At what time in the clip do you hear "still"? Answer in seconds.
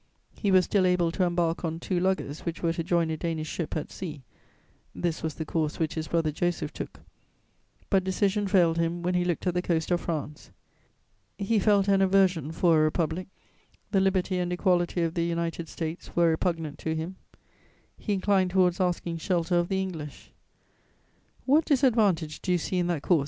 0.65-0.87